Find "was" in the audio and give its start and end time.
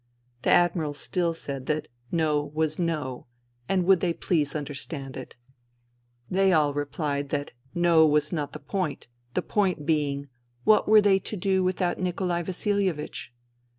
2.55-2.79, 8.07-8.33